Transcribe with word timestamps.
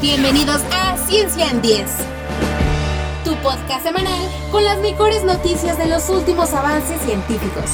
Bienvenidos 0.00 0.60
a 0.72 0.98
Ciencia 1.08 1.50
en 1.50 1.62
10, 1.62 1.86
tu 3.24 3.34
podcast 3.36 3.82
semanal 3.82 4.20
con 4.52 4.62
las 4.62 4.78
mejores 4.80 5.24
noticias 5.24 5.78
de 5.78 5.86
los 5.86 6.10
últimos 6.10 6.52
avances 6.52 7.00
científicos. 7.00 7.70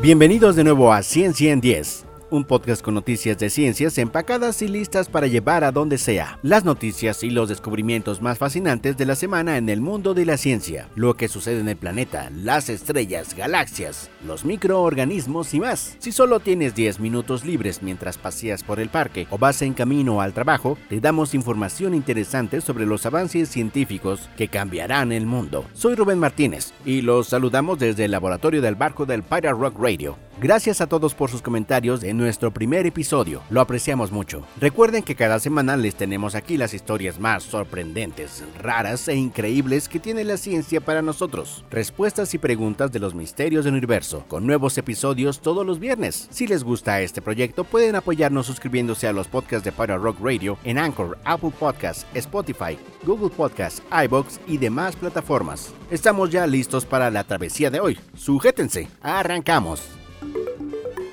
Bienvenidos 0.00 0.56
de 0.56 0.64
nuevo 0.64 0.90
a 0.90 1.02
Ciencia 1.02 1.52
en 1.52 1.60
10 1.60 2.07
un 2.30 2.44
podcast 2.44 2.82
con 2.82 2.94
noticias 2.94 3.38
de 3.38 3.50
ciencias 3.50 3.98
empacadas 3.98 4.62
y 4.62 4.68
listas 4.68 5.08
para 5.08 5.26
llevar 5.26 5.64
a 5.64 5.72
donde 5.72 5.98
sea. 5.98 6.38
Las 6.42 6.64
noticias 6.64 7.22
y 7.22 7.30
los 7.30 7.48
descubrimientos 7.48 8.20
más 8.20 8.38
fascinantes 8.38 8.96
de 8.96 9.06
la 9.06 9.14
semana 9.14 9.56
en 9.56 9.68
el 9.68 9.80
mundo 9.80 10.14
de 10.14 10.26
la 10.26 10.36
ciencia, 10.36 10.88
lo 10.94 11.14
que 11.14 11.28
sucede 11.28 11.60
en 11.60 11.68
el 11.68 11.76
planeta, 11.76 12.30
las 12.34 12.68
estrellas, 12.68 13.34
galaxias, 13.34 14.10
los 14.26 14.44
microorganismos 14.44 15.54
y 15.54 15.60
más. 15.60 15.96
Si 15.98 16.12
solo 16.12 16.40
tienes 16.40 16.74
10 16.74 17.00
minutos 17.00 17.44
libres 17.44 17.82
mientras 17.82 18.18
paseas 18.18 18.62
por 18.62 18.80
el 18.80 18.88
parque 18.88 19.26
o 19.30 19.38
vas 19.38 19.62
en 19.62 19.74
camino 19.74 20.20
al 20.20 20.32
trabajo, 20.32 20.76
te 20.88 21.00
damos 21.00 21.34
información 21.34 21.94
interesante 21.94 22.60
sobre 22.60 22.86
los 22.86 23.06
avances 23.06 23.48
científicos 23.48 24.28
que 24.36 24.48
cambiarán 24.48 25.12
el 25.12 25.26
mundo. 25.26 25.64
Soy 25.72 25.94
Rubén 25.94 26.18
Martínez 26.18 26.72
y 26.84 27.02
los 27.02 27.28
saludamos 27.28 27.78
desde 27.78 28.04
el 28.04 28.10
laboratorio 28.10 28.60
del 28.60 28.74
barco 28.74 29.06
del 29.06 29.22
Pirate 29.22 29.52
Rock 29.52 29.78
Radio. 29.78 30.18
Gracias 30.40 30.80
a 30.80 30.86
todos 30.86 31.16
por 31.16 31.30
sus 31.30 31.42
comentarios 31.42 32.04
en 32.04 32.17
nuestro 32.18 32.52
primer 32.52 32.86
episodio, 32.86 33.40
lo 33.48 33.62
apreciamos 33.62 34.12
mucho. 34.12 34.42
Recuerden 34.60 35.02
que 35.02 35.14
cada 35.14 35.38
semana 35.38 35.76
les 35.76 35.94
tenemos 35.94 36.34
aquí 36.34 36.58
las 36.58 36.74
historias 36.74 37.18
más 37.18 37.44
sorprendentes, 37.44 38.44
raras 38.60 39.08
e 39.08 39.14
increíbles 39.14 39.88
que 39.88 39.98
tiene 39.98 40.24
la 40.24 40.36
ciencia 40.36 40.82
para 40.82 41.00
nosotros. 41.00 41.64
Respuestas 41.70 42.34
y 42.34 42.38
preguntas 42.38 42.92
de 42.92 42.98
los 42.98 43.14
misterios 43.14 43.64
del 43.64 43.74
universo, 43.74 44.24
con 44.28 44.46
nuevos 44.46 44.76
episodios 44.76 45.40
todos 45.40 45.64
los 45.64 45.78
viernes. 45.78 46.28
Si 46.30 46.46
les 46.46 46.64
gusta 46.64 47.00
este 47.00 47.22
proyecto, 47.22 47.64
pueden 47.64 47.94
apoyarnos 47.94 48.46
suscribiéndose 48.46 49.08
a 49.08 49.12
los 49.12 49.28
podcasts 49.28 49.64
de 49.64 49.72
Para 49.72 49.96
Rock 49.96 50.18
Radio 50.20 50.58
en 50.64 50.76
Anchor, 50.76 51.16
Apple 51.24 51.52
Podcasts, 51.58 52.04
Spotify, 52.12 52.78
Google 53.04 53.30
Podcasts, 53.30 53.82
iBox 54.04 54.40
y 54.46 54.58
demás 54.58 54.96
plataformas. 54.96 55.72
Estamos 55.90 56.28
ya 56.28 56.46
listos 56.46 56.84
para 56.84 57.10
la 57.10 57.24
travesía 57.24 57.70
de 57.70 57.80
hoy. 57.80 57.98
Sujétense, 58.14 58.88
arrancamos 59.00 59.98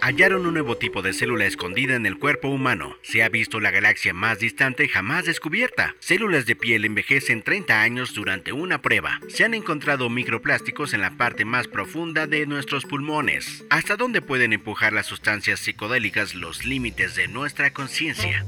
hallaron 0.05 0.45
un 0.45 0.53
nuevo 0.53 0.77
tipo 0.77 1.01
de 1.01 1.13
célula 1.13 1.47
escondida 1.47 1.95
en 1.95 2.05
el 2.05 2.19
cuerpo 2.19 2.47
humano. 2.47 2.95
Se 3.01 3.23
ha 3.23 3.29
visto 3.29 3.59
la 3.59 3.71
galaxia 3.71 4.13
más 4.13 4.37
distante 4.37 4.87
jamás 4.87 5.25
descubierta. 5.25 5.95
Células 5.97 6.45
de 6.45 6.55
piel 6.55 6.85
envejecen 6.85 7.41
30 7.41 7.81
años 7.81 8.13
durante 8.13 8.51
una 8.51 8.83
prueba. 8.83 9.19
Se 9.29 9.43
han 9.43 9.55
encontrado 9.55 10.07
microplásticos 10.11 10.93
en 10.93 11.01
la 11.01 11.17
parte 11.17 11.43
más 11.43 11.67
profunda 11.67 12.27
de 12.27 12.45
nuestros 12.45 12.85
pulmones. 12.85 13.65
¿Hasta 13.71 13.95
dónde 13.95 14.21
pueden 14.21 14.53
empujar 14.53 14.93
las 14.93 15.07
sustancias 15.07 15.59
psicodélicas 15.59 16.35
los 16.35 16.65
límites 16.65 17.15
de 17.15 17.27
nuestra 17.27 17.73
conciencia? 17.73 18.45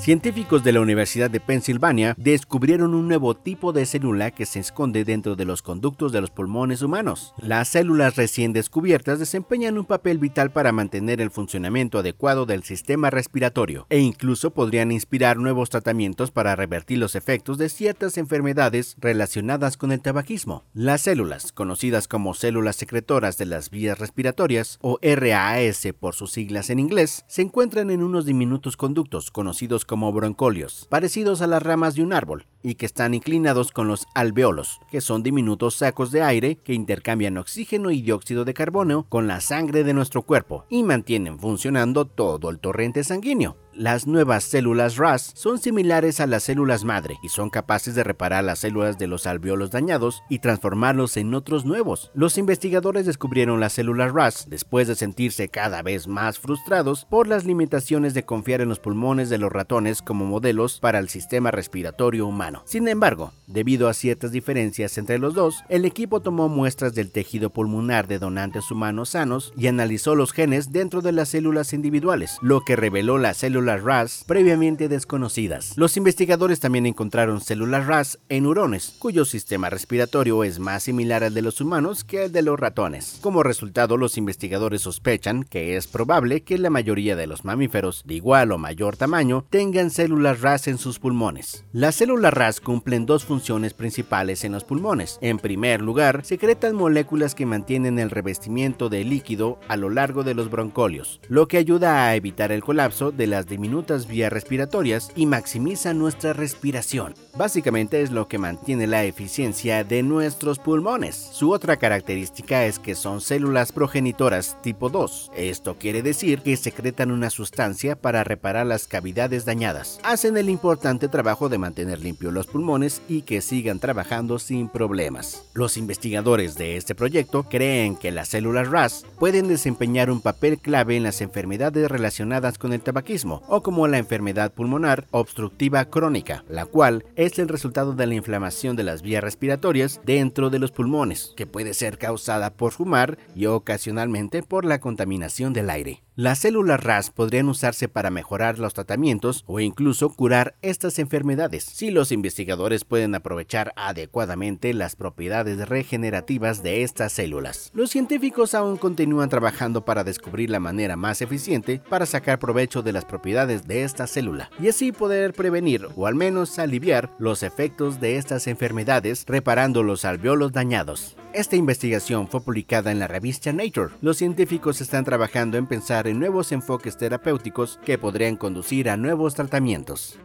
Científicos 0.00 0.64
de 0.64 0.72
la 0.72 0.80
Universidad 0.80 1.30
de 1.30 1.40
Pensilvania 1.40 2.14
descubrieron 2.16 2.94
un 2.94 3.06
nuevo 3.06 3.36
tipo 3.36 3.74
de 3.74 3.84
célula 3.84 4.30
que 4.30 4.46
se 4.46 4.58
esconde 4.58 5.04
dentro 5.04 5.36
de 5.36 5.44
los 5.44 5.60
conductos 5.60 6.10
de 6.10 6.22
los 6.22 6.30
pulmones 6.30 6.80
humanos. 6.80 7.34
Las 7.36 7.68
células 7.68 8.16
recién 8.16 8.54
descubiertas 8.54 9.18
desempeñan 9.18 9.76
un 9.76 9.84
papel 9.84 10.16
vital 10.16 10.52
para 10.52 10.72
mantener 10.72 11.20
el 11.20 11.30
funcionamiento 11.30 11.98
adecuado 11.98 12.46
del 12.46 12.62
sistema 12.62 13.10
respiratorio 13.10 13.86
e 13.90 13.98
incluso 13.98 14.52
podrían 14.52 14.90
inspirar 14.90 15.36
nuevos 15.36 15.68
tratamientos 15.68 16.30
para 16.30 16.56
revertir 16.56 16.96
los 16.96 17.14
efectos 17.14 17.58
de 17.58 17.68
ciertas 17.68 18.16
enfermedades 18.16 18.96
relacionadas 19.00 19.76
con 19.76 19.92
el 19.92 20.00
tabaquismo. 20.00 20.64
Las 20.72 21.02
células, 21.02 21.52
conocidas 21.52 22.08
como 22.08 22.32
células 22.32 22.76
secretoras 22.76 23.36
de 23.36 23.44
las 23.44 23.68
vías 23.68 23.98
respiratorias 23.98 24.78
o 24.80 24.98
RAS 25.02 25.86
por 26.00 26.14
sus 26.14 26.32
siglas 26.32 26.70
en 26.70 26.78
inglés, 26.78 27.26
se 27.28 27.42
encuentran 27.42 27.90
en 27.90 28.02
unos 28.02 28.24
diminutos 28.24 28.78
conductos 28.78 29.30
conocidos 29.30 29.84
como 29.90 30.12
broncolios, 30.12 30.86
parecidos 30.88 31.42
a 31.42 31.48
las 31.48 31.64
ramas 31.64 31.96
de 31.96 32.04
un 32.04 32.12
árbol, 32.12 32.46
y 32.62 32.74
que 32.74 32.86
están 32.86 33.14
inclinados 33.14 33.72
con 33.72 33.88
los 33.88 34.06
alveolos, 34.14 34.80
que 34.90 35.00
son 35.00 35.22
diminutos 35.22 35.74
sacos 35.74 36.10
de 36.10 36.22
aire 36.22 36.56
que 36.56 36.74
intercambian 36.74 37.38
oxígeno 37.38 37.90
y 37.90 38.02
dióxido 38.02 38.44
de 38.44 38.54
carbono 38.54 39.06
con 39.08 39.26
la 39.26 39.40
sangre 39.40 39.84
de 39.84 39.94
nuestro 39.94 40.22
cuerpo 40.22 40.66
y 40.68 40.82
mantienen 40.82 41.38
funcionando 41.38 42.04
todo 42.04 42.50
el 42.50 42.58
torrente 42.58 43.04
sanguíneo. 43.04 43.56
Las 43.72 44.06
nuevas 44.06 44.42
células 44.44 44.96
RAS 44.96 45.32
son 45.36 45.58
similares 45.58 46.20
a 46.20 46.26
las 46.26 46.42
células 46.42 46.84
madre 46.84 47.16
y 47.22 47.28
son 47.28 47.50
capaces 47.50 47.94
de 47.94 48.02
reparar 48.02 48.42
las 48.42 48.58
células 48.58 48.98
de 48.98 49.06
los 49.06 49.26
alveolos 49.26 49.70
dañados 49.70 50.24
y 50.28 50.40
transformarlos 50.40 51.16
en 51.16 51.32
otros 51.34 51.64
nuevos. 51.64 52.10
Los 52.12 52.36
investigadores 52.36 53.06
descubrieron 53.06 53.60
las 53.60 53.74
células 53.74 54.12
RAS 54.12 54.48
después 54.50 54.88
de 54.88 54.96
sentirse 54.96 55.48
cada 55.48 55.82
vez 55.82 56.08
más 56.08 56.38
frustrados 56.40 57.06
por 57.08 57.28
las 57.28 57.44
limitaciones 57.44 58.12
de 58.12 58.24
confiar 58.24 58.60
en 58.60 58.68
los 58.68 58.80
pulmones 58.80 59.30
de 59.30 59.38
los 59.38 59.52
ratones 59.52 60.02
como 60.02 60.26
modelos 60.26 60.80
para 60.80 60.98
el 60.98 61.08
sistema 61.08 61.52
respiratorio 61.52 62.26
humano. 62.26 62.49
Sin 62.64 62.88
embargo, 62.88 63.32
debido 63.46 63.88
a 63.88 63.94
ciertas 63.94 64.32
diferencias 64.32 64.96
entre 64.98 65.18
los 65.18 65.34
dos, 65.34 65.62
el 65.68 65.84
equipo 65.84 66.20
tomó 66.20 66.48
muestras 66.48 66.94
del 66.94 67.10
tejido 67.10 67.50
pulmonar 67.50 68.06
de 68.06 68.18
donantes 68.18 68.70
humanos 68.70 69.10
sanos 69.10 69.52
y 69.56 69.66
analizó 69.66 70.14
los 70.14 70.32
genes 70.32 70.72
dentro 70.72 71.02
de 71.02 71.12
las 71.12 71.30
células 71.30 71.72
individuales, 71.72 72.38
lo 72.42 72.60
que 72.62 72.76
reveló 72.76 73.18
las 73.18 73.38
células 73.38 73.82
RAS 73.82 74.24
previamente 74.26 74.88
desconocidas. 74.88 75.76
Los 75.76 75.96
investigadores 75.96 76.60
también 76.60 76.86
encontraron 76.86 77.40
células 77.40 77.86
RAS 77.86 78.18
en 78.28 78.46
hurones, 78.46 78.94
cuyo 78.98 79.24
sistema 79.24 79.70
respiratorio 79.70 80.44
es 80.44 80.58
más 80.58 80.84
similar 80.84 81.24
al 81.24 81.34
de 81.34 81.42
los 81.42 81.60
humanos 81.60 82.04
que 82.04 82.24
al 82.24 82.32
de 82.32 82.42
los 82.42 82.58
ratones. 82.58 83.18
Como 83.20 83.42
resultado, 83.42 83.96
los 83.96 84.16
investigadores 84.16 84.82
sospechan 84.82 85.44
que 85.44 85.76
es 85.76 85.86
probable 85.86 86.42
que 86.42 86.58
la 86.58 86.70
mayoría 86.70 87.16
de 87.16 87.26
los 87.26 87.44
mamíferos 87.44 88.02
de 88.06 88.14
igual 88.14 88.52
o 88.52 88.58
mayor 88.58 88.96
tamaño 88.96 89.44
tengan 89.50 89.90
células 89.90 90.40
RAS 90.40 90.68
en 90.68 90.78
sus 90.78 90.98
pulmones. 90.98 91.64
Las 91.72 91.96
células 91.96 92.34
Cumplen 92.40 93.04
dos 93.04 93.26
funciones 93.26 93.74
principales 93.74 94.44
en 94.44 94.52
los 94.52 94.64
pulmones. 94.64 95.18
En 95.20 95.38
primer 95.38 95.82
lugar, 95.82 96.24
secretan 96.24 96.74
moléculas 96.74 97.34
que 97.34 97.44
mantienen 97.44 97.98
el 97.98 98.08
revestimiento 98.08 98.88
de 98.88 99.04
líquido 99.04 99.58
a 99.68 99.76
lo 99.76 99.90
largo 99.90 100.22
de 100.24 100.32
los 100.32 100.50
broncolios, 100.50 101.20
lo 101.28 101.48
que 101.48 101.58
ayuda 101.58 102.06
a 102.06 102.16
evitar 102.16 102.50
el 102.50 102.64
colapso 102.64 103.12
de 103.12 103.26
las 103.26 103.46
diminutas 103.46 104.06
vías 104.06 104.32
respiratorias 104.32 105.12
y 105.14 105.26
maximiza 105.26 105.92
nuestra 105.92 106.32
respiración. 106.32 107.14
Básicamente 107.36 108.00
es 108.00 108.10
lo 108.10 108.26
que 108.26 108.38
mantiene 108.38 108.86
la 108.86 109.04
eficiencia 109.04 109.84
de 109.84 110.02
nuestros 110.02 110.58
pulmones. 110.58 111.16
Su 111.32 111.50
otra 111.50 111.76
característica 111.76 112.64
es 112.64 112.78
que 112.78 112.94
son 112.94 113.20
células 113.20 113.70
progenitoras 113.72 114.56
tipo 114.62 114.88
2. 114.88 115.32
Esto 115.36 115.76
quiere 115.78 116.02
decir 116.02 116.40
que 116.40 116.56
secretan 116.56 117.10
una 117.10 117.28
sustancia 117.28 117.96
para 117.96 118.24
reparar 118.24 118.66
las 118.66 118.86
cavidades 118.86 119.44
dañadas. 119.44 120.00
Hacen 120.02 120.38
el 120.38 120.48
importante 120.48 121.08
trabajo 121.08 121.50
de 121.50 121.58
mantener 121.58 122.00
los 122.30 122.46
pulmones 122.46 123.02
y 123.08 123.22
que 123.22 123.40
sigan 123.40 123.78
trabajando 123.78 124.38
sin 124.38 124.68
problemas. 124.68 125.44
Los 125.54 125.76
investigadores 125.76 126.54
de 126.54 126.76
este 126.76 126.94
proyecto 126.94 127.44
creen 127.44 127.96
que 127.96 128.10
las 128.10 128.28
células 128.28 128.68
RAS 128.68 129.04
pueden 129.18 129.48
desempeñar 129.48 130.10
un 130.10 130.20
papel 130.20 130.58
clave 130.58 130.96
en 130.96 131.02
las 131.02 131.20
enfermedades 131.20 131.90
relacionadas 131.90 132.58
con 132.58 132.72
el 132.72 132.80
tabaquismo 132.80 133.42
o 133.48 133.62
como 133.62 133.86
la 133.88 133.98
enfermedad 133.98 134.52
pulmonar 134.52 135.06
obstructiva 135.10 135.84
crónica, 135.86 136.44
la 136.48 136.66
cual 136.66 137.04
es 137.16 137.38
el 137.38 137.48
resultado 137.48 137.94
de 137.94 138.06
la 138.06 138.14
inflamación 138.14 138.76
de 138.76 138.84
las 138.84 139.02
vías 139.02 139.22
respiratorias 139.22 140.00
dentro 140.04 140.50
de 140.50 140.58
los 140.58 140.70
pulmones, 140.72 141.32
que 141.36 141.46
puede 141.46 141.74
ser 141.74 141.98
causada 141.98 142.50
por 142.50 142.72
fumar 142.72 143.18
y 143.34 143.46
ocasionalmente 143.46 144.42
por 144.42 144.64
la 144.64 144.80
contaminación 144.80 145.52
del 145.52 145.70
aire. 145.70 146.02
Las 146.20 146.40
células 146.40 146.84
RAS 146.84 147.08
podrían 147.08 147.48
usarse 147.48 147.88
para 147.88 148.10
mejorar 148.10 148.58
los 148.58 148.74
tratamientos 148.74 149.42
o 149.46 149.58
incluso 149.58 150.10
curar 150.10 150.54
estas 150.60 150.98
enfermedades, 150.98 151.64
si 151.64 151.90
los 151.90 152.12
investigadores 152.12 152.84
pueden 152.84 153.14
aprovechar 153.14 153.72
adecuadamente 153.74 154.74
las 154.74 154.96
propiedades 154.96 155.66
regenerativas 155.66 156.62
de 156.62 156.82
estas 156.82 157.14
células. 157.14 157.70
Los 157.72 157.88
científicos 157.88 158.54
aún 158.54 158.76
continúan 158.76 159.30
trabajando 159.30 159.86
para 159.86 160.04
descubrir 160.04 160.50
la 160.50 160.60
manera 160.60 160.94
más 160.94 161.22
eficiente 161.22 161.80
para 161.88 162.04
sacar 162.04 162.38
provecho 162.38 162.82
de 162.82 162.92
las 162.92 163.06
propiedades 163.06 163.66
de 163.66 163.84
esta 163.84 164.06
célula 164.06 164.50
y 164.60 164.68
así 164.68 164.92
poder 164.92 165.32
prevenir 165.32 165.88
o 165.96 166.06
al 166.06 166.16
menos 166.16 166.58
aliviar 166.58 167.08
los 167.18 167.42
efectos 167.42 167.98
de 167.98 168.18
estas 168.18 168.46
enfermedades 168.46 169.24
reparando 169.26 169.82
los 169.82 170.04
alveolos 170.04 170.52
dañados. 170.52 171.16
Esta 171.32 171.54
investigación 171.54 172.26
fue 172.26 172.40
publicada 172.42 172.90
en 172.90 172.98
la 172.98 173.06
revista 173.06 173.52
Nature. 173.52 173.94
Los 174.00 174.16
científicos 174.16 174.80
están 174.80 175.04
trabajando 175.04 175.58
en 175.58 175.68
pensar 175.68 176.08
en 176.08 176.18
nuevos 176.18 176.50
enfoques 176.50 176.96
terapéuticos 176.96 177.78
que 177.84 177.98
podrían 177.98 178.36
conducir 178.36 178.90
a 178.90 178.96
nuevos 178.96 179.36
tratamientos. 179.36 180.18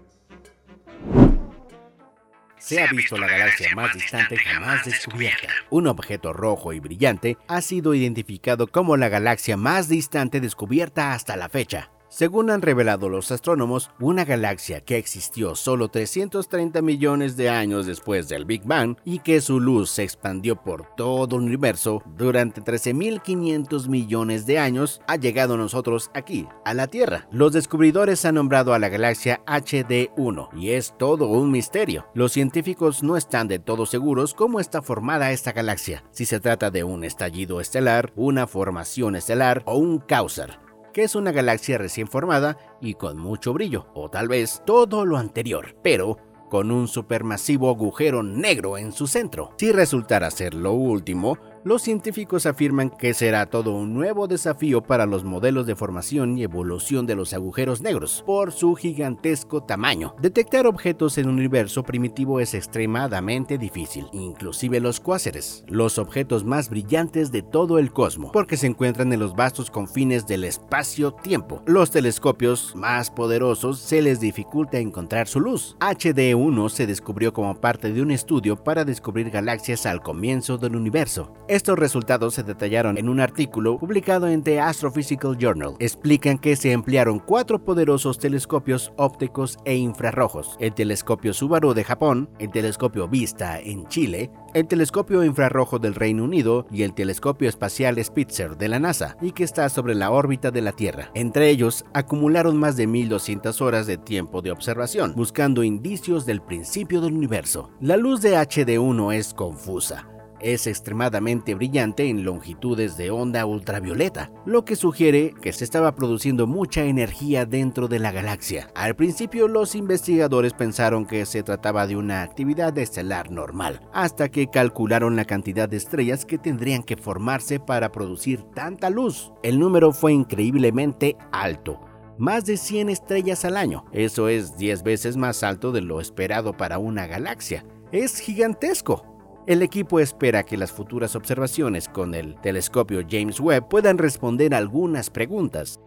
Se 2.57 2.81
ha 2.81 2.87
visto 2.87 3.17
la 3.17 3.27
galaxia 3.27 3.75
más 3.75 3.93
distante 3.93 4.35
jamás 4.37 4.83
descubierta. 4.83 5.49
Un 5.69 5.85
objeto 5.85 6.33
rojo 6.33 6.73
y 6.73 6.79
brillante 6.79 7.37
ha 7.47 7.61
sido 7.61 7.93
identificado 7.93 8.65
como 8.65 8.97
la 8.97 9.07
galaxia 9.07 9.57
más 9.57 9.87
distante 9.87 10.41
descubierta 10.41 11.13
hasta 11.13 11.37
la 11.37 11.49
fecha. 11.49 11.91
Según 12.15 12.49
han 12.49 12.61
revelado 12.61 13.09
los 13.09 13.29
astrónomos, 13.31 13.91
una 13.99 14.23
galaxia 14.23 14.79
que 14.79 14.97
existió 14.97 15.53
solo 15.53 15.89
330 15.89 16.81
millones 16.81 17.35
de 17.35 17.49
años 17.49 17.85
después 17.85 18.29
del 18.29 18.45
Big 18.45 18.63
Bang 18.63 18.95
y 19.03 19.19
que 19.19 19.41
su 19.41 19.59
luz 19.59 19.89
se 19.89 20.03
expandió 20.03 20.55
por 20.55 20.95
todo 20.95 21.35
el 21.35 21.43
universo 21.43 22.01
durante 22.15 22.61
13.500 22.61 23.89
millones 23.89 24.45
de 24.45 24.59
años 24.59 25.01
ha 25.07 25.17
llegado 25.17 25.55
a 25.55 25.57
nosotros 25.57 26.09
aquí, 26.13 26.47
a 26.63 26.73
la 26.73 26.87
Tierra. 26.87 27.27
Los 27.31 27.51
descubridores 27.51 28.23
han 28.23 28.35
nombrado 28.35 28.73
a 28.73 28.79
la 28.79 28.87
galaxia 28.87 29.41
HD1 29.45 30.51
y 30.57 30.69
es 30.69 30.93
todo 30.97 31.27
un 31.27 31.51
misterio. 31.51 32.07
Los 32.13 32.31
científicos 32.31 33.03
no 33.03 33.17
están 33.17 33.49
de 33.49 33.59
todo 33.59 33.85
seguros 33.85 34.33
cómo 34.33 34.61
está 34.61 34.81
formada 34.81 35.33
esta 35.33 35.51
galaxia, 35.51 36.05
si 36.11 36.23
se 36.25 36.39
trata 36.39 36.71
de 36.71 36.85
un 36.85 37.03
estallido 37.03 37.59
estelar, 37.59 38.13
una 38.15 38.47
formación 38.47 39.17
estelar 39.17 39.63
o 39.65 39.75
un 39.75 39.99
cáusar 39.99 40.63
que 40.95 41.03
es 41.03 41.13
una 41.13 41.33
galaxia 41.33 41.77
recién 41.77 42.07
formada 42.07 42.57
y 42.79 42.93
con 42.93 43.17
mucho 43.17 43.51
brillo, 43.51 43.87
o 43.93 44.09
tal 44.09 44.29
vez 44.29 44.61
todo 44.65 45.03
lo 45.03 45.17
anterior, 45.17 45.75
pero 45.83 46.15
con 46.49 46.71
un 46.71 46.87
supermasivo 46.87 47.69
agujero 47.69 48.23
negro 48.23 48.77
en 48.77 48.93
su 48.93 49.05
centro. 49.05 49.51
Si 49.57 49.73
resultara 49.73 50.31
ser 50.31 50.53
lo 50.53 50.71
último, 50.71 51.37
los 51.65 51.81
científicos 51.81 52.45
afirman 52.45 52.91
que 52.91 53.15
será 53.15 53.47
todo 53.47 53.71
un 53.71 53.91
nuevo 53.95 54.27
desafío 54.27 54.83
para 54.83 55.07
los 55.07 55.23
modelos 55.23 55.65
de 55.65 55.75
formación 55.75 56.37
y 56.37 56.43
evolución 56.43 57.07
de 57.07 57.15
los 57.15 57.33
agujeros 57.33 57.81
negros, 57.81 58.23
por 58.23 58.51
su 58.51 58.75
gigantesco 58.75 59.63
tamaño. 59.63 60.13
Detectar 60.21 60.67
objetos 60.67 61.17
en 61.17 61.27
un 61.27 61.37
universo 61.37 61.81
primitivo 61.81 62.39
es 62.39 62.53
extremadamente 62.53 63.57
difícil, 63.57 64.05
inclusive 64.13 64.79
los 64.79 64.99
cuásares, 64.99 65.63
los 65.67 65.97
objetos 65.97 66.43
más 66.43 66.69
brillantes 66.69 67.31
de 67.31 67.41
todo 67.41 67.79
el 67.79 67.91
cosmos, 67.91 68.29
porque 68.31 68.57
se 68.57 68.67
encuentran 68.67 69.11
en 69.11 69.19
los 69.19 69.35
vastos 69.35 69.71
confines 69.71 70.27
del 70.27 70.43
espacio-tiempo. 70.43 71.63
Los 71.65 71.89
telescopios 71.89 72.75
más 72.75 73.09
poderosos 73.09 73.79
se 73.79 74.03
les 74.03 74.19
dificulta 74.19 74.77
encontrar 74.77 75.27
su 75.27 75.39
luz. 75.39 75.75
HD1 75.79 76.69
se 76.69 76.85
descubrió 76.85 77.33
como 77.33 77.59
parte 77.59 77.91
de 77.91 78.03
un 78.03 78.11
estudio 78.11 78.55
para 78.55 78.85
descubrir 78.85 79.31
galaxias 79.31 79.87
al 79.87 80.03
comienzo 80.03 80.59
del 80.59 80.75
universo. 80.75 81.33
Estos 81.55 81.79
resultados 81.79 82.33
se 82.33 82.43
detallaron 82.43 82.97
en 82.97 83.07
un 83.07 83.21
artículo 83.21 83.79
publicado 83.79 84.27
en 84.27 84.43
The 84.43 84.59
Astrophysical 84.59 85.37
Journal. 85.37 85.77
Explican 85.79 86.37
que 86.37 86.57
se 86.57 86.73
emplearon 86.73 87.19
cuatro 87.19 87.63
poderosos 87.63 88.19
telescopios 88.19 88.91
ópticos 88.97 89.57
e 89.63 89.77
infrarrojos, 89.77 90.57
el 90.59 90.73
telescopio 90.73 91.33
Subaru 91.33 91.73
de 91.73 91.85
Japón, 91.85 92.29
el 92.39 92.51
telescopio 92.51 93.07
Vista 93.07 93.57
en 93.57 93.87
Chile, 93.87 94.31
el 94.53 94.67
telescopio 94.67 95.23
infrarrojo 95.23 95.79
del 95.79 95.95
Reino 95.95 96.25
Unido 96.25 96.67
y 96.71 96.83
el 96.83 96.93
telescopio 96.93 97.47
espacial 97.47 98.03
Spitzer 98.03 98.57
de 98.57 98.67
la 98.67 98.79
NASA, 98.79 99.15
y 99.21 99.31
que 99.31 99.45
está 99.45 99.69
sobre 99.69 99.95
la 99.95 100.11
órbita 100.11 100.51
de 100.51 100.61
la 100.61 100.73
Tierra. 100.73 101.09
Entre 101.13 101.49
ellos, 101.49 101.85
acumularon 101.93 102.57
más 102.57 102.75
de 102.75 102.85
1200 102.85 103.61
horas 103.61 103.87
de 103.87 103.97
tiempo 103.97 104.41
de 104.41 104.51
observación, 104.51 105.13
buscando 105.15 105.63
indicios 105.63 106.25
del 106.25 106.41
principio 106.41 106.99
del 106.99 107.13
universo. 107.13 107.69
La 107.79 107.95
luz 107.95 108.21
de 108.21 108.35
HD1 108.35 109.13
es 109.13 109.33
confusa 109.33 110.09
es 110.45 110.67
extremadamente 110.67 111.55
brillante 111.55 112.07
en 112.07 112.23
longitudes 112.23 112.97
de 112.97 113.09
onda 113.09 113.47
ultravioleta, 113.47 114.29
lo 114.45 114.63
que 114.63 114.75
sugiere 114.75 115.33
que 115.41 115.51
se 115.51 115.63
estaba 115.63 115.95
produciendo 115.95 116.45
mucha 116.45 116.83
energía 116.83 117.47
dentro 117.47 117.87
de 117.87 117.97
la 117.97 118.11
galaxia. 118.11 118.69
Al 118.75 118.95
principio 118.95 119.47
los 119.47 119.73
investigadores 119.73 120.53
pensaron 120.53 121.07
que 121.07 121.25
se 121.25 121.41
trataba 121.41 121.87
de 121.87 121.95
una 121.95 122.21
actividad 122.21 122.77
estelar 122.77 123.31
normal, 123.31 123.81
hasta 123.91 124.29
que 124.29 124.47
calcularon 124.47 125.15
la 125.15 125.25
cantidad 125.25 125.67
de 125.67 125.77
estrellas 125.77 126.25
que 126.25 126.37
tendrían 126.37 126.83
que 126.83 126.95
formarse 126.95 127.59
para 127.59 127.91
producir 127.91 128.43
tanta 128.53 128.91
luz. 128.91 129.31
El 129.41 129.57
número 129.57 129.91
fue 129.93 130.13
increíblemente 130.13 131.17
alto 131.31 131.79
más 132.17 132.45
de 132.45 132.55
100 132.55 132.89
estrellas 132.89 133.43
al 133.43 133.57
año. 133.57 133.83
Eso 133.91 134.29
es 134.29 134.55
10 134.57 134.83
veces 134.83 135.17
más 135.17 135.43
alto 135.43 135.73
de 135.73 135.81
lo 135.81 135.99
esperado 135.99 136.55
para 136.55 136.77
una 136.77 137.07
galaxia. 137.07 137.65
Es 137.91 138.19
gigantesco. 138.19 139.14
El 139.47 139.61
equipo 139.61 139.99
espera 139.99 140.41
que 140.41 140.57
las 140.57 140.71
futuras 140.71 141.15
observaciones 141.15 141.87
con 141.87 142.15
el 142.15 142.35
telescopio 142.41 143.05
James 143.07 143.39
Webb 143.39 143.67
puedan 143.69 143.99
responder 143.99 144.55
algunas 144.55 145.11
preguntas. 145.11 145.79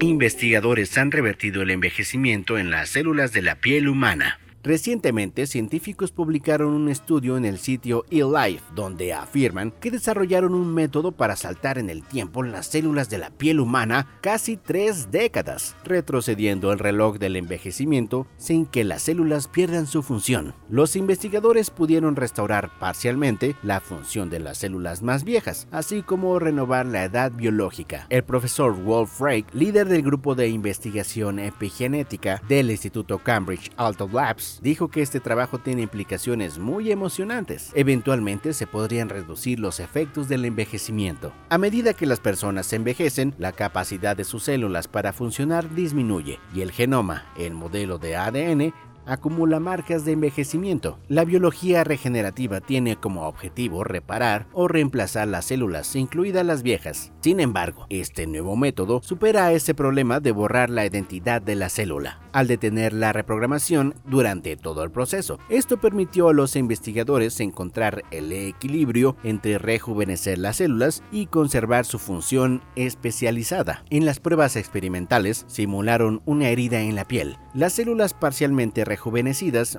Investigadores 0.00 0.98
han 0.98 1.12
revertido 1.12 1.62
el 1.62 1.70
envejecimiento 1.70 2.58
en 2.58 2.72
las 2.72 2.88
células 2.88 3.32
de 3.32 3.42
la 3.42 3.54
piel 3.54 3.88
humana. 3.88 4.40
Recientemente, 4.62 5.46
científicos 5.46 6.12
publicaron 6.12 6.74
un 6.74 6.90
estudio 6.90 7.38
en 7.38 7.46
el 7.46 7.56
sitio 7.56 8.04
eLife 8.10 8.62
donde 8.74 9.14
afirman 9.14 9.70
que 9.70 9.90
desarrollaron 9.90 10.54
un 10.54 10.74
método 10.74 11.12
para 11.12 11.34
saltar 11.34 11.78
en 11.78 11.88
el 11.88 12.02
tiempo 12.02 12.42
las 12.42 12.66
células 12.66 13.08
de 13.08 13.16
la 13.16 13.30
piel 13.30 13.58
humana 13.58 14.06
casi 14.20 14.58
tres 14.58 15.10
décadas, 15.10 15.76
retrocediendo 15.82 16.72
el 16.72 16.78
reloj 16.78 17.16
del 17.16 17.36
envejecimiento 17.36 18.26
sin 18.36 18.66
que 18.66 18.84
las 18.84 19.00
células 19.00 19.48
pierdan 19.48 19.86
su 19.86 20.02
función. 20.02 20.52
Los 20.68 20.94
investigadores 20.94 21.70
pudieron 21.70 22.14
restaurar 22.14 22.70
parcialmente 22.78 23.56
la 23.62 23.80
función 23.80 24.28
de 24.28 24.40
las 24.40 24.58
células 24.58 25.02
más 25.02 25.24
viejas, 25.24 25.68
así 25.70 26.02
como 26.02 26.38
renovar 26.38 26.84
la 26.84 27.04
edad 27.04 27.32
biológica. 27.32 28.06
El 28.10 28.24
profesor 28.24 28.76
Wolf 28.76 29.22
Rake, 29.22 29.46
líder 29.54 29.88
del 29.88 30.02
grupo 30.02 30.34
de 30.34 30.48
investigación 30.48 31.38
epigenética 31.38 32.42
del 32.46 32.70
Instituto 32.70 33.20
Cambridge 33.20 33.70
Alto 33.78 34.06
Labs, 34.12 34.49
dijo 34.62 34.88
que 34.88 35.02
este 35.02 35.20
trabajo 35.20 35.58
tiene 35.58 35.82
implicaciones 35.82 36.58
muy 36.58 36.90
emocionantes. 36.90 37.70
Eventualmente 37.74 38.52
se 38.52 38.66
podrían 38.66 39.08
reducir 39.08 39.60
los 39.60 39.80
efectos 39.80 40.28
del 40.28 40.44
envejecimiento. 40.44 41.32
A 41.48 41.58
medida 41.58 41.94
que 41.94 42.06
las 42.06 42.20
personas 42.20 42.72
envejecen, 42.72 43.34
la 43.38 43.52
capacidad 43.52 44.16
de 44.16 44.24
sus 44.24 44.44
células 44.44 44.88
para 44.88 45.12
funcionar 45.12 45.74
disminuye 45.74 46.38
y 46.54 46.62
el 46.62 46.72
genoma, 46.72 47.26
el 47.36 47.54
modelo 47.54 47.98
de 47.98 48.16
ADN, 48.16 48.74
acumula 49.10 49.58
marcas 49.58 50.04
de 50.04 50.12
envejecimiento. 50.12 50.98
La 51.08 51.24
biología 51.24 51.82
regenerativa 51.82 52.60
tiene 52.60 52.94
como 52.96 53.26
objetivo 53.26 53.82
reparar 53.82 54.46
o 54.52 54.68
reemplazar 54.68 55.26
las 55.26 55.46
células, 55.46 55.96
incluidas 55.96 56.46
las 56.46 56.62
viejas. 56.62 57.12
Sin 57.20 57.40
embargo, 57.40 57.86
este 57.90 58.28
nuevo 58.28 58.54
método 58.56 59.00
supera 59.02 59.52
ese 59.52 59.74
problema 59.74 60.20
de 60.20 60.30
borrar 60.30 60.70
la 60.70 60.86
identidad 60.86 61.42
de 61.42 61.56
la 61.56 61.68
célula, 61.70 62.20
al 62.32 62.46
detener 62.46 62.92
la 62.92 63.12
reprogramación 63.12 63.94
durante 64.06 64.56
todo 64.56 64.84
el 64.84 64.92
proceso. 64.92 65.40
Esto 65.48 65.78
permitió 65.80 66.28
a 66.28 66.32
los 66.32 66.54
investigadores 66.54 67.40
encontrar 67.40 68.04
el 68.12 68.32
equilibrio 68.32 69.16
entre 69.24 69.58
rejuvenecer 69.58 70.38
las 70.38 70.58
células 70.58 71.02
y 71.10 71.26
conservar 71.26 71.84
su 71.84 71.98
función 71.98 72.62
especializada. 72.76 73.84
En 73.90 74.04
las 74.06 74.20
pruebas 74.20 74.54
experimentales 74.54 75.44
simularon 75.48 76.22
una 76.26 76.48
herida 76.48 76.80
en 76.80 76.94
la 76.94 77.04
piel. 77.04 77.36
Las 77.54 77.72
células 77.72 78.14
parcialmente 78.14 78.84
rejuvenecidas 78.84 78.99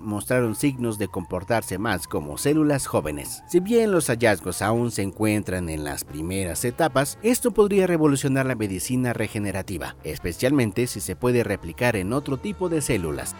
mostraron 0.01 0.55
signos 0.55 0.97
de 0.97 1.07
comportarse 1.07 1.77
más 1.77 2.07
como 2.07 2.37
células 2.37 2.87
jóvenes. 2.87 3.43
Si 3.47 3.59
bien 3.59 3.91
los 3.91 4.07
hallazgos 4.07 4.61
aún 4.61 4.91
se 4.91 5.03
encuentran 5.03 5.69
en 5.69 5.83
las 5.83 6.03
primeras 6.03 6.65
etapas, 6.65 7.17
esto 7.21 7.51
podría 7.51 7.87
revolucionar 7.87 8.45
la 8.45 8.55
medicina 8.55 9.13
regenerativa, 9.13 9.95
especialmente 10.03 10.87
si 10.87 10.99
se 10.99 11.15
puede 11.15 11.43
replicar 11.43 11.95
en 11.95 12.13
otro 12.13 12.37
tipo 12.37 12.69
de 12.69 12.81
células. 12.81 13.35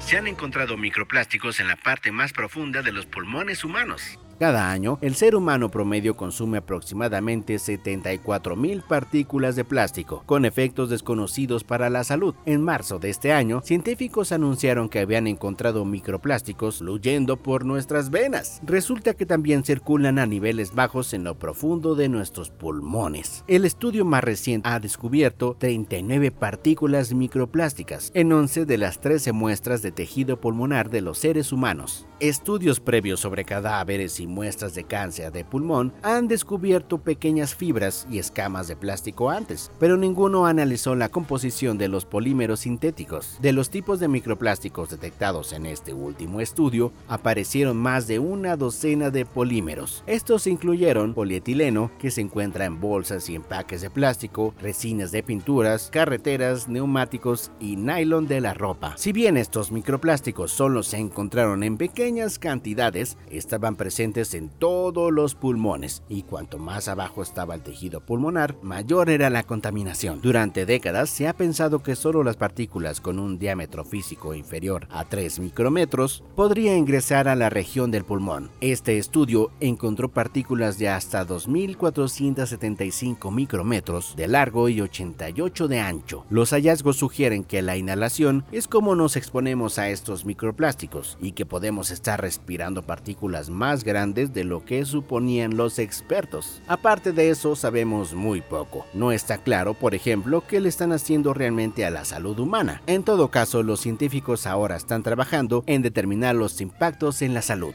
Se 0.00 0.18
han 0.18 0.26
encontrado 0.26 0.76
microplásticos 0.76 1.60
en 1.60 1.68
la 1.68 1.76
parte 1.76 2.12
más 2.12 2.32
profunda 2.32 2.82
de 2.82 2.92
los 2.92 3.06
pulmones 3.06 3.64
humanos. 3.64 4.18
Cada 4.38 4.70
año, 4.70 4.98
el 5.00 5.14
ser 5.14 5.36
humano 5.36 5.70
promedio 5.70 6.16
consume 6.16 6.58
aproximadamente 6.58 7.58
74 7.58 8.56
mil 8.56 8.82
partículas 8.82 9.54
de 9.54 9.64
plástico, 9.64 10.24
con 10.26 10.44
efectos 10.44 10.90
desconocidos 10.90 11.62
para 11.62 11.88
la 11.88 12.02
salud. 12.02 12.34
En 12.44 12.62
marzo 12.62 12.98
de 12.98 13.10
este 13.10 13.32
año, 13.32 13.62
científicos 13.64 14.32
anunciaron 14.32 14.88
que 14.88 14.98
habían 14.98 15.26
encontrado 15.26 15.84
microplásticos 15.84 16.78
fluyendo 16.78 17.36
por 17.36 17.64
nuestras 17.64 18.10
venas. 18.10 18.60
Resulta 18.64 19.14
que 19.14 19.24
también 19.24 19.64
circulan 19.64 20.18
a 20.18 20.26
niveles 20.26 20.74
bajos 20.74 21.14
en 21.14 21.24
lo 21.24 21.38
profundo 21.38 21.94
de 21.94 22.08
nuestros 22.08 22.50
pulmones. 22.50 23.44
El 23.46 23.64
estudio 23.64 24.04
más 24.04 24.24
reciente 24.24 24.68
ha 24.68 24.80
descubierto 24.80 25.56
39 25.58 26.30
partículas 26.32 27.14
microplásticas 27.14 28.10
en 28.14 28.32
11 28.32 28.66
de 28.66 28.78
las 28.78 29.00
13 29.00 29.32
muestras 29.32 29.82
de 29.82 29.92
tejido 29.92 30.40
pulmonar 30.40 30.90
de 30.90 31.02
los 31.02 31.18
seres 31.18 31.52
humanos. 31.52 32.06
Estudios 32.20 32.80
previos 32.80 33.20
sobre 33.20 33.44
cadáveres 33.44 34.20
y 34.20 34.23
muestras 34.26 34.74
de 34.74 34.84
cáncer 34.84 35.32
de 35.32 35.44
pulmón 35.44 35.92
han 36.02 36.28
descubierto 36.28 36.98
pequeñas 36.98 37.54
fibras 37.54 38.06
y 38.10 38.18
escamas 38.18 38.68
de 38.68 38.76
plástico 38.76 39.30
antes, 39.30 39.70
pero 39.78 39.96
ninguno 39.96 40.46
analizó 40.46 40.94
la 40.94 41.08
composición 41.08 41.78
de 41.78 41.88
los 41.88 42.04
polímeros 42.04 42.60
sintéticos. 42.60 43.38
De 43.40 43.52
los 43.52 43.70
tipos 43.70 44.00
de 44.00 44.08
microplásticos 44.08 44.90
detectados 44.90 45.52
en 45.52 45.66
este 45.66 45.92
último 45.92 46.40
estudio, 46.40 46.92
aparecieron 47.08 47.76
más 47.76 48.06
de 48.06 48.18
una 48.18 48.56
docena 48.56 49.10
de 49.10 49.24
polímeros. 49.24 50.02
Estos 50.06 50.46
incluyeron 50.46 51.14
polietileno, 51.14 51.90
que 51.98 52.10
se 52.10 52.20
encuentra 52.20 52.64
en 52.64 52.80
bolsas 52.80 53.28
y 53.28 53.34
empaques 53.34 53.80
de 53.80 53.90
plástico, 53.90 54.54
resinas 54.60 55.12
de 55.12 55.22
pinturas, 55.22 55.88
carreteras, 55.92 56.68
neumáticos 56.68 57.50
y 57.60 57.76
nylon 57.76 58.26
de 58.26 58.40
la 58.40 58.54
ropa. 58.54 58.94
Si 58.96 59.12
bien 59.12 59.36
estos 59.36 59.72
microplásticos 59.72 60.52
solo 60.52 60.82
se 60.82 60.98
encontraron 60.98 61.62
en 61.62 61.76
pequeñas 61.76 62.38
cantidades, 62.38 63.16
estaban 63.30 63.76
presentes 63.76 64.13
en 64.14 64.48
todos 64.48 65.12
los 65.12 65.34
pulmones 65.34 66.04
y 66.08 66.22
cuanto 66.22 66.58
más 66.58 66.86
abajo 66.86 67.20
estaba 67.20 67.56
el 67.56 67.62
tejido 67.62 68.00
pulmonar, 68.00 68.54
mayor 68.62 69.10
era 69.10 69.28
la 69.28 69.42
contaminación. 69.42 70.20
Durante 70.22 70.66
décadas 70.66 71.10
se 71.10 71.26
ha 71.26 71.32
pensado 71.32 71.82
que 71.82 71.96
solo 71.96 72.22
las 72.22 72.36
partículas 72.36 73.00
con 73.00 73.18
un 73.18 73.40
diámetro 73.40 73.84
físico 73.84 74.32
inferior 74.32 74.86
a 74.90 75.04
3 75.04 75.40
micrómetros 75.40 76.22
podría 76.36 76.76
ingresar 76.76 77.26
a 77.26 77.34
la 77.34 77.50
región 77.50 77.90
del 77.90 78.04
pulmón. 78.04 78.52
Este 78.60 78.98
estudio 78.98 79.50
encontró 79.58 80.08
partículas 80.08 80.78
de 80.78 80.88
hasta 80.88 81.26
2.475 81.26 83.32
micrómetros 83.32 84.14
de 84.14 84.28
largo 84.28 84.68
y 84.68 84.80
88 84.80 85.66
de 85.66 85.80
ancho. 85.80 86.24
Los 86.30 86.50
hallazgos 86.50 86.98
sugieren 86.98 87.42
que 87.42 87.62
la 87.62 87.76
inhalación 87.76 88.44
es 88.52 88.68
como 88.68 88.94
nos 88.94 89.16
exponemos 89.16 89.80
a 89.80 89.88
estos 89.88 90.24
microplásticos 90.24 91.18
y 91.20 91.32
que 91.32 91.46
podemos 91.46 91.90
estar 91.90 92.20
respirando 92.20 92.82
partículas 92.82 93.50
más 93.50 93.82
grandes 93.82 94.03
de 94.12 94.44
lo 94.44 94.64
que 94.64 94.84
suponían 94.84 95.56
los 95.56 95.78
expertos. 95.78 96.60
Aparte 96.66 97.12
de 97.12 97.30
eso, 97.30 97.56
sabemos 97.56 98.12
muy 98.12 98.42
poco. 98.42 98.86
No 98.92 99.12
está 99.12 99.38
claro, 99.38 99.72
por 99.72 99.94
ejemplo, 99.94 100.44
qué 100.46 100.60
le 100.60 100.68
están 100.68 100.92
haciendo 100.92 101.32
realmente 101.32 101.86
a 101.86 101.90
la 101.90 102.04
salud 102.04 102.38
humana. 102.38 102.82
En 102.86 103.02
todo 103.02 103.30
caso, 103.30 103.62
los 103.62 103.80
científicos 103.80 104.46
ahora 104.46 104.76
están 104.76 105.02
trabajando 105.02 105.64
en 105.66 105.80
determinar 105.80 106.34
los 106.34 106.60
impactos 106.60 107.22
en 107.22 107.32
la 107.32 107.40
salud. 107.40 107.74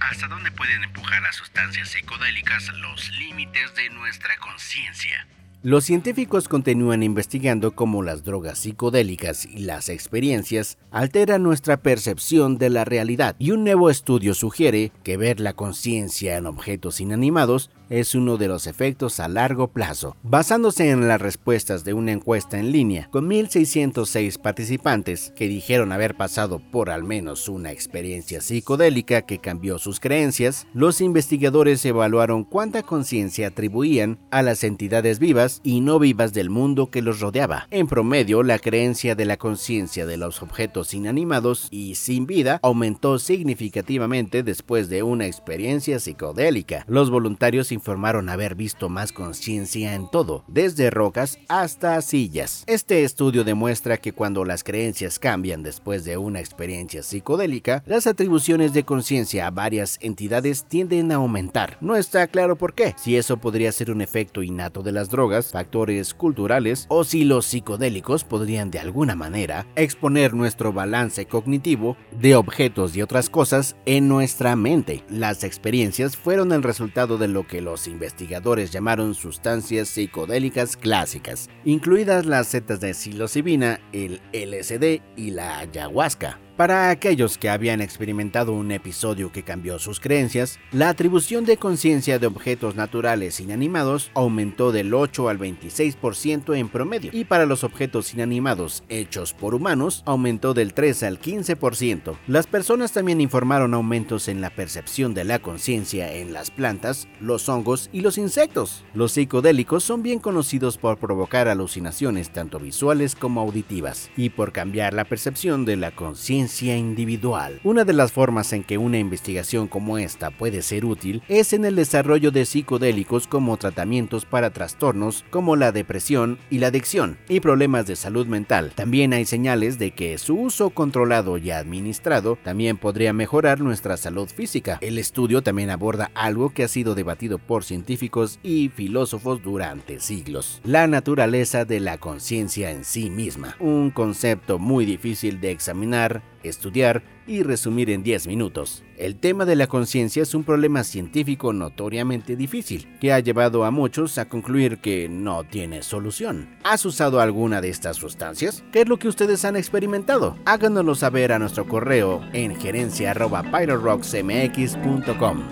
¿Hasta 0.00 0.26
dónde 0.26 0.50
pueden 0.50 0.82
empujar 0.82 1.22
las 1.22 1.36
sustancias 1.36 1.90
psicodélicas 1.90 2.68
los 2.80 3.10
límites 3.12 3.74
de 3.76 3.90
nuestra 3.90 4.36
conciencia? 4.38 5.26
Los 5.62 5.84
científicos 5.84 6.48
continúan 6.48 7.02
investigando 7.02 7.72
cómo 7.72 8.02
las 8.02 8.24
drogas 8.24 8.60
psicodélicas 8.60 9.44
y 9.44 9.58
las 9.58 9.90
experiencias 9.90 10.78
alteran 10.90 11.42
nuestra 11.42 11.76
percepción 11.76 12.56
de 12.56 12.70
la 12.70 12.86
realidad 12.86 13.36
y 13.38 13.50
un 13.50 13.64
nuevo 13.64 13.90
estudio 13.90 14.32
sugiere 14.32 14.90
que 15.02 15.18
ver 15.18 15.38
la 15.38 15.52
conciencia 15.52 16.38
en 16.38 16.46
objetos 16.46 17.02
inanimados 17.02 17.70
es 17.90 18.14
uno 18.14 18.38
de 18.38 18.48
los 18.48 18.66
efectos 18.66 19.20
a 19.20 19.28
largo 19.28 19.68
plazo. 19.68 20.16
Basándose 20.22 20.90
en 20.90 21.08
las 21.08 21.20
respuestas 21.20 21.84
de 21.84 21.92
una 21.92 22.12
encuesta 22.12 22.58
en 22.58 22.72
línea 22.72 23.08
con 23.10 23.28
1.606 23.28 24.38
participantes 24.38 25.32
que 25.36 25.48
dijeron 25.48 25.92
haber 25.92 26.16
pasado 26.16 26.60
por 26.70 26.88
al 26.88 27.04
menos 27.04 27.48
una 27.48 27.72
experiencia 27.72 28.40
psicodélica 28.40 29.22
que 29.22 29.38
cambió 29.38 29.78
sus 29.78 30.00
creencias, 30.00 30.66
los 30.72 31.00
investigadores 31.00 31.84
evaluaron 31.84 32.44
cuánta 32.44 32.82
conciencia 32.82 33.48
atribuían 33.48 34.18
a 34.30 34.42
las 34.42 34.64
entidades 34.64 35.18
vivas 35.18 35.60
y 35.64 35.80
no 35.80 35.98
vivas 35.98 36.32
del 36.32 36.50
mundo 36.50 36.90
que 36.90 37.02
los 37.02 37.20
rodeaba. 37.20 37.66
En 37.70 37.88
promedio, 37.88 38.42
la 38.42 38.58
creencia 38.58 39.14
de 39.14 39.24
la 39.24 39.36
conciencia 39.36 40.06
de 40.06 40.16
los 40.16 40.42
objetos 40.42 40.94
inanimados 40.94 41.68
y 41.70 41.96
sin 41.96 42.26
vida 42.26 42.60
aumentó 42.62 43.18
significativamente 43.18 44.42
después 44.42 44.88
de 44.88 45.02
una 45.02 45.26
experiencia 45.26 45.98
psicodélica. 45.98 46.84
Los 46.86 47.10
voluntarios 47.10 47.72
informaron 47.80 48.28
haber 48.28 48.54
visto 48.56 48.90
más 48.90 49.10
conciencia 49.10 49.94
en 49.94 50.06
todo, 50.10 50.44
desde 50.48 50.90
rocas 50.90 51.38
hasta 51.48 52.00
sillas. 52.02 52.62
Este 52.66 53.04
estudio 53.04 53.42
demuestra 53.42 53.96
que 53.96 54.12
cuando 54.12 54.44
las 54.44 54.62
creencias 54.62 55.18
cambian 55.18 55.62
después 55.62 56.04
de 56.04 56.18
una 56.18 56.40
experiencia 56.40 57.02
psicodélica, 57.02 57.82
las 57.86 58.06
atribuciones 58.06 58.74
de 58.74 58.84
conciencia 58.84 59.46
a 59.46 59.50
varias 59.50 59.96
entidades 60.02 60.64
tienden 60.64 61.10
a 61.10 61.14
aumentar. 61.14 61.78
No 61.80 61.96
está 61.96 62.26
claro 62.26 62.56
por 62.56 62.74
qué, 62.74 62.94
si 62.98 63.16
eso 63.16 63.38
podría 63.38 63.72
ser 63.72 63.90
un 63.90 64.02
efecto 64.02 64.42
innato 64.42 64.82
de 64.82 64.92
las 64.92 65.08
drogas, 65.08 65.52
factores 65.52 66.12
culturales, 66.12 66.84
o 66.90 67.04
si 67.04 67.24
los 67.24 67.46
psicodélicos 67.46 68.24
podrían 68.24 68.70
de 68.70 68.78
alguna 68.78 69.16
manera 69.16 69.66
exponer 69.74 70.34
nuestro 70.34 70.74
balance 70.74 71.24
cognitivo 71.24 71.96
de 72.12 72.36
objetos 72.36 72.94
y 72.94 73.00
otras 73.00 73.30
cosas 73.30 73.74
en 73.86 74.06
nuestra 74.06 74.54
mente. 74.54 75.02
Las 75.08 75.44
experiencias 75.44 76.16
fueron 76.16 76.52
el 76.52 76.62
resultado 76.62 77.16
de 77.16 77.28
lo 77.28 77.46
que 77.46 77.62
los 77.62 77.69
los 77.70 77.86
investigadores 77.86 78.72
llamaron 78.72 79.14
sustancias 79.14 79.88
psicodélicas 79.88 80.76
clásicas, 80.76 81.48
incluidas 81.64 82.26
las 82.26 82.48
setas 82.48 82.80
de 82.80 82.94
psilocibina, 82.94 83.80
el 83.92 84.20
LSD 84.32 85.00
y 85.16 85.30
la 85.30 85.60
ayahuasca. 85.60 86.40
Para 86.60 86.90
aquellos 86.90 87.38
que 87.38 87.48
habían 87.48 87.80
experimentado 87.80 88.52
un 88.52 88.70
episodio 88.70 89.32
que 89.32 89.42
cambió 89.42 89.78
sus 89.78 89.98
creencias, 89.98 90.58
la 90.72 90.90
atribución 90.90 91.46
de 91.46 91.56
conciencia 91.56 92.18
de 92.18 92.26
objetos 92.26 92.74
naturales 92.76 93.40
inanimados 93.40 94.10
aumentó 94.12 94.70
del 94.70 94.92
8 94.92 95.30
al 95.30 95.38
26% 95.38 96.54
en 96.58 96.68
promedio, 96.68 97.12
y 97.14 97.24
para 97.24 97.46
los 97.46 97.64
objetos 97.64 98.12
inanimados 98.12 98.84
hechos 98.90 99.32
por 99.32 99.54
humanos 99.54 100.02
aumentó 100.04 100.52
del 100.52 100.74
3 100.74 101.02
al 101.04 101.18
15%. 101.18 102.18
Las 102.26 102.46
personas 102.46 102.92
también 102.92 103.22
informaron 103.22 103.72
aumentos 103.72 104.28
en 104.28 104.42
la 104.42 104.50
percepción 104.50 105.14
de 105.14 105.24
la 105.24 105.38
conciencia 105.38 106.12
en 106.12 106.34
las 106.34 106.50
plantas, 106.50 107.08
los 107.20 107.48
hongos 107.48 107.88
y 107.90 108.02
los 108.02 108.18
insectos. 108.18 108.84
Los 108.92 109.12
psicodélicos 109.12 109.82
son 109.82 110.02
bien 110.02 110.18
conocidos 110.18 110.76
por 110.76 110.98
provocar 110.98 111.48
alucinaciones 111.48 112.28
tanto 112.28 112.60
visuales 112.60 113.14
como 113.14 113.40
auditivas 113.40 114.10
y 114.14 114.28
por 114.28 114.52
cambiar 114.52 114.92
la 114.92 115.06
percepción 115.06 115.64
de 115.64 115.78
la 115.78 115.92
conciencia 115.92 116.49
individual. 116.60 117.60
Una 117.64 117.84
de 117.84 117.92
las 117.92 118.12
formas 118.12 118.52
en 118.52 118.64
que 118.64 118.78
una 118.78 118.98
investigación 118.98 119.68
como 119.68 119.98
esta 119.98 120.30
puede 120.30 120.62
ser 120.62 120.84
útil 120.84 121.22
es 121.28 121.52
en 121.52 121.64
el 121.64 121.76
desarrollo 121.76 122.30
de 122.30 122.44
psicodélicos 122.44 123.26
como 123.26 123.56
tratamientos 123.56 124.24
para 124.24 124.50
trastornos 124.50 125.24
como 125.30 125.56
la 125.56 125.72
depresión 125.72 126.38
y 126.50 126.58
la 126.58 126.68
adicción 126.68 127.18
y 127.28 127.40
problemas 127.40 127.86
de 127.86 127.96
salud 127.96 128.26
mental. 128.26 128.72
También 128.74 129.12
hay 129.12 129.24
señales 129.24 129.78
de 129.78 129.92
que 129.92 130.18
su 130.18 130.38
uso 130.38 130.70
controlado 130.70 131.38
y 131.38 131.50
administrado 131.50 132.36
también 132.42 132.76
podría 132.76 133.12
mejorar 133.12 133.60
nuestra 133.60 133.96
salud 133.96 134.28
física. 134.28 134.78
El 134.80 134.98
estudio 134.98 135.42
también 135.42 135.70
aborda 135.70 136.10
algo 136.14 136.50
que 136.52 136.64
ha 136.64 136.68
sido 136.68 136.94
debatido 136.94 137.38
por 137.38 137.64
científicos 137.64 138.38
y 138.42 138.68
filósofos 138.68 139.42
durante 139.42 140.00
siglos, 140.00 140.60
la 140.64 140.86
naturaleza 140.86 141.64
de 141.64 141.80
la 141.80 141.98
conciencia 141.98 142.70
en 142.70 142.84
sí 142.84 143.10
misma, 143.10 143.56
un 143.60 143.90
concepto 143.90 144.58
muy 144.58 144.84
difícil 144.84 145.40
de 145.40 145.50
examinar 145.50 146.22
estudiar 146.42 147.02
y 147.26 147.42
resumir 147.42 147.90
en 147.90 148.02
10 148.02 148.26
minutos. 148.26 148.82
El 148.96 149.16
tema 149.16 149.44
de 149.44 149.56
la 149.56 149.66
conciencia 149.66 150.22
es 150.22 150.34
un 150.34 150.44
problema 150.44 150.84
científico 150.84 151.52
notoriamente 151.52 152.36
difícil, 152.36 152.88
que 153.00 153.12
ha 153.12 153.20
llevado 153.20 153.64
a 153.64 153.70
muchos 153.70 154.18
a 154.18 154.28
concluir 154.28 154.78
que 154.78 155.08
no 155.08 155.44
tiene 155.44 155.82
solución. 155.82 156.48
¿Has 156.64 156.84
usado 156.84 157.20
alguna 157.20 157.60
de 157.60 157.70
estas 157.70 157.96
sustancias? 157.96 158.64
¿Qué 158.72 158.80
es 158.82 158.88
lo 158.88 158.98
que 158.98 159.08
ustedes 159.08 159.44
han 159.44 159.56
experimentado? 159.56 160.36
Háganoslo 160.44 160.94
saber 160.94 161.32
a 161.32 161.38
nuestro 161.38 161.66
correo 161.66 162.22
en 162.32 162.56
gerencia.pyrorocksmx.com. 162.56 165.42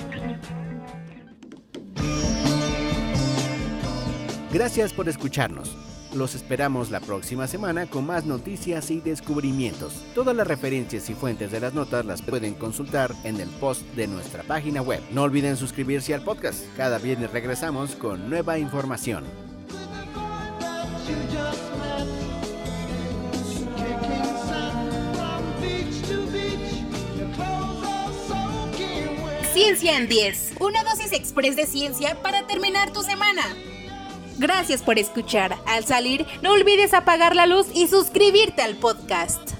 Gracias 4.50 4.92
por 4.92 5.08
escucharnos. 5.08 5.87
Los 6.14 6.34
esperamos 6.34 6.90
la 6.90 7.00
próxima 7.00 7.46
semana 7.46 7.86
con 7.86 8.06
más 8.06 8.24
noticias 8.24 8.90
y 8.90 9.00
descubrimientos. 9.00 9.92
Todas 10.14 10.34
las 10.34 10.46
referencias 10.46 11.10
y 11.10 11.14
fuentes 11.14 11.52
de 11.52 11.60
las 11.60 11.74
notas 11.74 12.06
las 12.06 12.22
pueden 12.22 12.54
consultar 12.54 13.14
en 13.24 13.40
el 13.40 13.48
post 13.48 13.82
de 13.94 14.06
nuestra 14.06 14.42
página 14.42 14.80
web. 14.80 15.02
No 15.10 15.22
olviden 15.22 15.56
suscribirse 15.56 16.14
al 16.14 16.22
podcast. 16.22 16.64
Cada 16.76 16.98
viernes 16.98 17.30
regresamos 17.30 17.94
con 17.94 18.30
nueva 18.30 18.58
información. 18.58 19.24
Ciencia 29.52 29.98
en 29.98 30.08
10. 30.08 30.54
Una 30.60 30.84
dosis 30.84 31.12
express 31.12 31.56
de 31.56 31.66
ciencia 31.66 32.22
para 32.22 32.46
terminar 32.46 32.92
tu 32.92 33.02
semana. 33.02 33.42
Gracias 34.38 34.82
por 34.82 34.98
escuchar. 34.98 35.56
Al 35.66 35.84
salir, 35.84 36.24
no 36.42 36.52
olvides 36.52 36.94
apagar 36.94 37.34
la 37.34 37.46
luz 37.46 37.66
y 37.74 37.88
suscribirte 37.88 38.62
al 38.62 38.76
podcast. 38.76 39.57